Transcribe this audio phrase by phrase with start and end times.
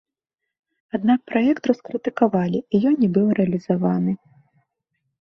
[0.99, 4.21] Аднак праект раскрытыкавалі, і ён не быў рэалізаваны.